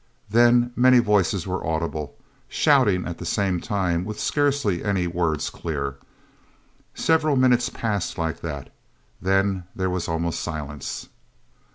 Then 0.31 0.73
many 0.75 0.97
voices 0.97 1.45
were 1.45 1.63
audible, 1.63 2.15
shouting 2.49 3.05
at 3.05 3.19
the 3.19 3.23
same 3.25 3.59
time, 3.61 4.03
with 4.03 4.19
scarcely 4.19 4.83
any 4.83 5.05
words 5.05 5.51
clear... 5.51 5.97
Several 6.95 7.35
minutes 7.35 7.69
passed 7.69 8.17
like 8.17 8.39
that. 8.41 8.73
Then 9.21 9.65
there 9.75 9.91
was 9.91 10.07
almost 10.07 10.39
silence. 10.39 11.07